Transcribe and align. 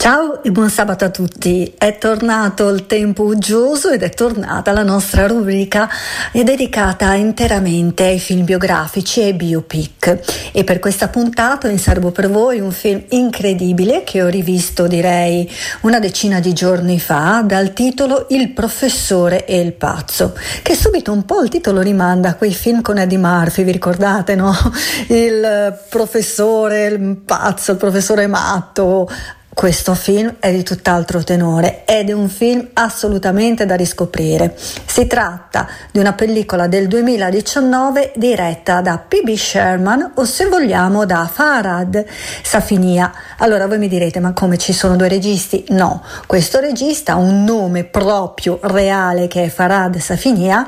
Ciao 0.00 0.42
e 0.42 0.50
buon 0.50 0.70
sabato 0.70 1.04
a 1.04 1.10
tutti. 1.10 1.74
È 1.76 1.98
tornato 1.98 2.70
il 2.70 2.86
tempo 2.86 3.24
uggioso 3.24 3.90
ed 3.90 4.02
è 4.02 4.08
tornata 4.08 4.72
la 4.72 4.82
nostra 4.82 5.26
rubrica 5.26 5.90
dedicata 6.32 7.12
interamente 7.12 8.04
ai 8.04 8.18
film 8.18 8.46
biografici 8.46 9.20
e 9.20 9.34
biopic. 9.34 10.52
E 10.52 10.64
per 10.64 10.78
questa 10.78 11.08
puntata 11.08 11.68
inservo 11.68 12.12
per 12.12 12.30
voi 12.30 12.60
un 12.60 12.72
film 12.72 13.04
incredibile 13.10 14.02
che 14.02 14.22
ho 14.22 14.28
rivisto 14.28 14.86
direi 14.86 15.46
una 15.82 15.98
decina 15.98 16.40
di 16.40 16.54
giorni 16.54 16.98
fa 16.98 17.42
dal 17.44 17.74
titolo 17.74 18.24
Il 18.30 18.52
professore 18.52 19.44
e 19.44 19.60
il 19.60 19.74
pazzo, 19.74 20.34
che 20.62 20.76
subito 20.76 21.12
un 21.12 21.26
po' 21.26 21.42
il 21.42 21.50
titolo 21.50 21.82
rimanda 21.82 22.30
a 22.30 22.34
quei 22.36 22.54
film 22.54 22.80
con 22.80 22.96
Eddie 22.96 23.18
Murphy, 23.18 23.64
vi 23.64 23.72
ricordate 23.72 24.34
no? 24.34 24.56
Il 25.08 25.78
professore, 25.90 26.86
il 26.86 27.16
pazzo, 27.16 27.72
il 27.72 27.76
professore 27.76 28.26
matto, 28.26 29.06
questo 29.52 29.94
film 29.94 30.36
è 30.38 30.52
di 30.52 30.62
tutt'altro 30.62 31.22
tenore 31.22 31.84
ed 31.84 32.08
è 32.08 32.12
un 32.12 32.28
film 32.28 32.68
assolutamente 32.72 33.66
da 33.66 33.74
riscoprire. 33.74 34.56
Si 34.86 35.06
tratta 35.06 35.68
di 35.90 35.98
una 35.98 36.12
pellicola 36.12 36.66
del 36.66 36.86
2019 36.86 38.12
diretta 38.16 38.80
da 38.80 38.98
P.B. 38.98 39.34
Sherman 39.34 40.12
o 40.14 40.24
se 40.24 40.46
vogliamo 40.46 41.04
da 41.04 41.28
Farad 41.30 42.04
Safinia. 42.42 43.12
Allora 43.38 43.66
voi 43.66 43.78
mi 43.78 43.88
direte 43.88 44.20
ma 44.20 44.32
come 44.32 44.56
ci 44.56 44.72
sono 44.72 44.96
due 44.96 45.08
registi? 45.08 45.64
No, 45.70 46.02
questo 46.26 46.60
regista 46.60 47.12
ha 47.12 47.16
un 47.16 47.44
nome 47.44 47.84
proprio 47.84 48.60
reale 48.62 49.26
che 49.26 49.44
è 49.44 49.48
Farad 49.48 49.98
Safinia 49.98 50.66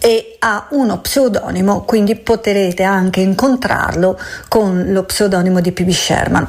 e 0.00 0.36
ha 0.38 0.66
uno 0.70 1.00
pseudonimo, 1.00 1.82
quindi 1.82 2.14
potrete 2.16 2.82
anche 2.82 3.20
incontrarlo 3.20 4.18
con 4.48 4.86
lo 4.88 5.04
pseudonimo 5.04 5.60
di 5.60 5.72
P.B. 5.72 5.90
Sherman. 5.90 6.48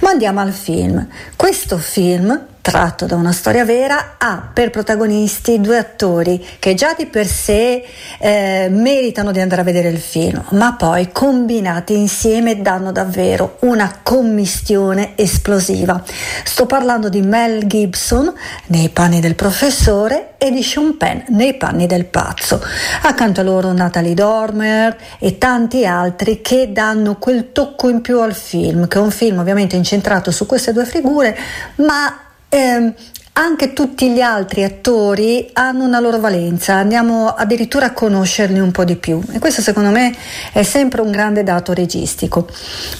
Ma 0.00 0.10
andiamo 0.10 0.40
al 0.40 0.52
film. 0.52 1.06
Questo 1.36 1.78
film 1.78 2.46
tratto 2.60 3.06
da 3.06 3.16
una 3.16 3.32
storia 3.32 3.64
vera, 3.64 4.16
ha 4.18 4.50
per 4.52 4.70
protagonisti 4.70 5.60
due 5.60 5.78
attori 5.78 6.44
che 6.58 6.74
già 6.74 6.94
di 6.96 7.06
per 7.06 7.26
sé 7.26 7.84
eh, 8.18 8.68
meritano 8.70 9.32
di 9.32 9.40
andare 9.40 9.62
a 9.62 9.64
vedere 9.64 9.88
il 9.88 9.98
film, 9.98 10.42
ma 10.50 10.74
poi 10.74 11.10
combinati 11.12 11.96
insieme 11.96 12.60
danno 12.60 12.92
davvero 12.92 13.56
una 13.60 14.00
commistione 14.02 15.12
esplosiva. 15.16 16.02
Sto 16.44 16.66
parlando 16.66 17.08
di 17.08 17.22
Mel 17.22 17.66
Gibson 17.66 18.32
nei 18.66 18.88
panni 18.90 19.20
del 19.20 19.34
professore 19.34 20.34
e 20.38 20.50
di 20.50 20.62
Sean 20.62 20.96
Penn 20.96 21.20
nei 21.28 21.54
panni 21.54 21.86
del 21.86 22.06
pazzo. 22.06 22.62
Accanto 23.02 23.40
a 23.40 23.44
loro 23.44 23.72
Natalie 23.72 24.14
Dormer 24.14 24.96
e 25.18 25.38
tanti 25.38 25.84
altri 25.84 26.40
che 26.40 26.72
danno 26.72 27.16
quel 27.16 27.52
tocco 27.52 27.88
in 27.88 28.00
più 28.00 28.20
al 28.20 28.34
film, 28.34 28.88
che 28.88 28.98
è 28.98 29.00
un 29.02 29.10
film 29.10 29.38
ovviamente 29.38 29.76
incentrato 29.76 30.30
su 30.30 30.46
queste 30.46 30.72
due 30.72 30.86
figure, 30.86 31.36
ma 31.76 32.28
eh, 32.50 32.94
anche 33.32 33.72
tutti 33.72 34.10
gli 34.10 34.20
altri 34.20 34.64
attori 34.64 35.48
hanno 35.54 35.84
una 35.84 36.00
loro 36.00 36.18
valenza, 36.18 36.74
andiamo 36.74 37.28
addirittura 37.28 37.86
a 37.86 37.92
conoscerli 37.92 38.58
un 38.58 38.72
po' 38.72 38.84
di 38.84 38.96
più 38.96 39.22
e 39.32 39.38
questo 39.38 39.62
secondo 39.62 39.90
me 39.90 40.14
è 40.52 40.62
sempre 40.62 41.00
un 41.00 41.10
grande 41.10 41.42
dato 41.42 41.72
registico. 41.72 42.46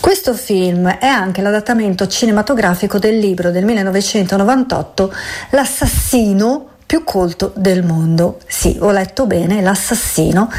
Questo 0.00 0.32
film 0.32 0.88
è 0.88 1.06
anche 1.06 1.42
l'adattamento 1.42 2.06
cinematografico 2.06 2.98
del 2.98 3.18
libro 3.18 3.50
del 3.50 3.64
1998 3.64 5.12
L'assassino 5.50 6.68
più 6.90 7.04
colto 7.04 7.52
del 7.54 7.84
mondo. 7.84 8.40
Sì, 8.48 8.76
ho 8.80 8.90
letto 8.90 9.24
bene, 9.24 9.60
L'assassino, 9.60 10.50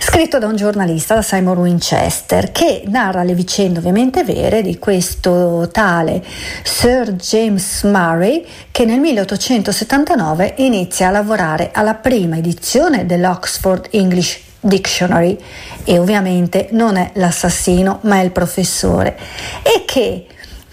scritto 0.00 0.38
da 0.38 0.46
un 0.46 0.56
giornalista, 0.56 1.14
da 1.14 1.20
Simon 1.20 1.58
Winchester, 1.58 2.52
che 2.52 2.84
narra 2.86 3.22
le 3.22 3.34
vicende 3.34 3.80
ovviamente 3.80 4.24
vere 4.24 4.62
di 4.62 4.78
questo 4.78 5.68
tale 5.70 6.24
Sir 6.62 7.12
James 7.12 7.82
Murray 7.82 8.46
che 8.70 8.86
nel 8.86 8.98
1879 8.98 10.54
inizia 10.56 11.08
a 11.08 11.10
lavorare 11.10 11.68
alla 11.74 11.92
prima 11.92 12.38
edizione 12.38 13.04
dell'Oxford 13.04 13.88
English 13.90 14.40
Dictionary 14.60 15.36
e 15.84 15.98
ovviamente 15.98 16.68
non 16.70 16.96
è 16.96 17.10
l'assassino 17.16 17.98
ma 18.04 18.20
è 18.20 18.24
il 18.24 18.30
professore 18.30 19.18
e 19.62 19.84
che 19.84 20.28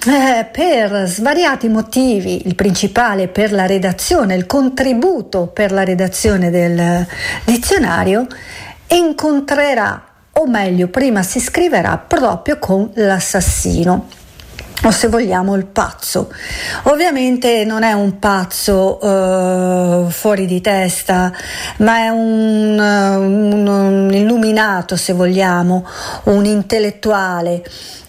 eh, 0.07 0.45
per 0.51 1.07
svariati 1.07 1.67
motivi, 1.67 2.47
il 2.47 2.55
principale 2.55 3.27
per 3.27 3.51
la 3.51 3.65
redazione, 3.65 4.35
il 4.35 4.45
contributo 4.45 5.47
per 5.47 5.71
la 5.71 5.83
redazione 5.83 6.49
del 6.49 7.05
dizionario, 7.43 8.25
incontrerà, 8.87 10.03
o 10.33 10.47
meglio, 10.47 10.87
prima 10.87 11.21
si 11.23 11.39
scriverà 11.39 11.97
proprio 11.97 12.57
con 12.57 12.89
l'assassino 12.95 14.07
o 14.83 14.91
se 14.91 15.07
vogliamo 15.07 15.55
il 15.55 15.65
pazzo. 15.65 16.31
Ovviamente 16.83 17.63
non 17.65 17.83
è 17.83 17.93
un 17.93 18.17
pazzo 18.17 18.97
uh, 19.05 20.09
fuori 20.09 20.45
di 20.47 20.59
testa, 20.61 21.31
ma 21.77 21.97
è 21.97 22.09
un, 22.09 22.79
un, 22.79 23.67
un 23.67 24.11
illuminato, 24.51 24.95
se 24.95 25.13
vogliamo, 25.13 25.85
un 26.23 26.45
intellettuale 26.45 27.63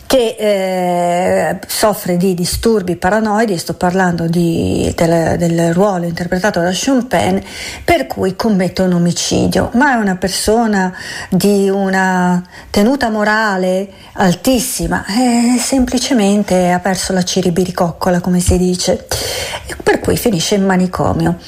che 0.06 0.36
eh, 0.38 1.58
soffre 1.66 2.18
di 2.18 2.34
disturbi 2.34 2.96
paranoidi, 2.96 3.56
sto 3.56 3.72
parlando 3.72 4.26
di, 4.26 4.92
del, 4.94 5.38
del, 5.38 5.72
ruolo 5.72 6.04
interpretato 6.04 6.60
da 6.60 6.70
Sean 6.74 7.06
Penn, 7.06 7.38
per 7.82 8.06
cui 8.06 8.36
commette 8.36 8.82
un 8.82 8.92
omicidio, 8.92 9.70
ma 9.72 9.94
è 9.94 9.96
una 9.96 10.16
persona 10.16 10.94
di 11.30 11.70
una 11.70 12.44
tenuta 12.68 13.08
morale 13.08 13.88
altissima, 14.12 15.02
e 15.06 15.58
semplicemente 15.58 16.70
ha 16.70 16.78
perso 16.80 17.14
la 17.14 17.22
ciribiricoccola, 17.22 18.20
come 18.20 18.40
si 18.40 18.58
dice, 18.58 19.06
per 19.82 19.98
cui 20.00 20.18
finisce 20.18 20.56
in 20.56 20.66
manicomio. 20.66 21.38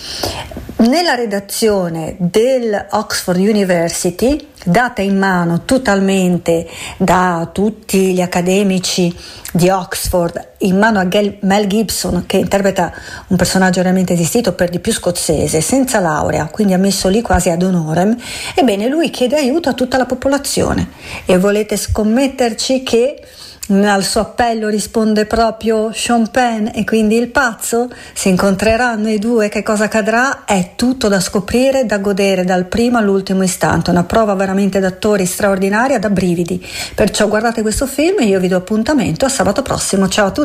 Nella 0.84 1.14
redazione 1.14 2.14
dell'Oxford 2.18 3.38
University, 3.38 4.48
data 4.64 5.00
in 5.00 5.16
mano 5.16 5.62
totalmente 5.64 6.68
da 6.98 7.48
tutti 7.50 8.12
gli 8.12 8.20
accademici 8.20 9.14
di 9.50 9.70
Oxford, 9.70 10.48
in 10.58 10.76
mano 10.76 11.00
a 11.00 11.08
Mel 11.40 11.66
Gibson 11.68 12.24
che 12.26 12.36
interpreta 12.36 12.92
un 13.28 13.36
personaggio 13.36 13.80
realmente 13.80 14.12
esistito 14.12 14.52
per 14.52 14.68
di 14.68 14.78
più 14.78 14.92
scozzese, 14.92 15.62
senza 15.62 16.00
laurea, 16.00 16.48
quindi 16.52 16.74
ha 16.74 16.78
messo 16.78 17.08
lì 17.08 17.22
quasi 17.22 17.48
ad 17.48 17.62
honorem, 17.62 18.14
ebbene 18.54 18.86
lui 18.86 19.08
chiede 19.08 19.36
aiuto 19.36 19.70
a 19.70 19.74
tutta 19.74 19.96
la 19.96 20.04
popolazione. 20.04 20.90
E 21.24 21.38
volete 21.38 21.78
scommetterci 21.78 22.82
che 22.82 23.22
al 23.68 24.04
suo 24.04 24.20
appello 24.20 24.68
risponde 24.68 25.24
proprio 25.24 25.90
Sean 25.90 26.30
Penn 26.30 26.68
e 26.74 26.84
quindi 26.84 27.16
il 27.16 27.28
pazzo. 27.28 27.88
Si 28.12 28.28
incontreranno 28.28 29.08
i 29.08 29.18
due, 29.18 29.48
che 29.48 29.62
cosa 29.62 29.84
accadrà? 29.84 30.44
È 30.44 30.72
tutto 30.76 31.08
da 31.08 31.18
scoprire, 31.18 31.86
da 31.86 31.96
godere 31.98 32.44
dal 32.44 32.66
primo 32.66 32.98
all'ultimo 32.98 33.42
istante. 33.42 33.90
Una 33.90 34.04
prova 34.04 34.34
veramente 34.34 34.80
d'attori 34.80 35.24
straordinaria, 35.24 35.98
da 35.98 36.10
brividi. 36.10 36.62
Perciò 36.94 37.26
guardate 37.26 37.62
questo 37.62 37.86
film 37.86 38.20
e 38.20 38.26
io 38.26 38.38
vi 38.38 38.48
do 38.48 38.56
appuntamento 38.56 39.24
a 39.24 39.30
sabato 39.30 39.62
prossimo. 39.62 40.08
Ciao 40.08 40.26
a 40.26 40.30
tutti! 40.30 40.42